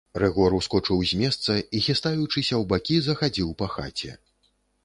Рыгор 0.21 0.53
ускочыў 0.59 1.03
з 1.09 1.19
месца 1.19 1.57
і, 1.75 1.83
хістаючыся 1.89 2.41
ў 2.61 2.63
бакі, 2.73 2.97
захадзіў 3.09 3.55
па 3.61 3.73
хаце. 3.75 4.11